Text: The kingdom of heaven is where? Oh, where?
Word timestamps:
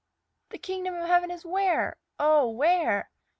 The 0.49 0.57
kingdom 0.57 0.95
of 0.95 1.05
heaven 1.07 1.29
is 1.29 1.45
where? 1.45 1.95
Oh, 2.17 2.49
where? 2.49 3.11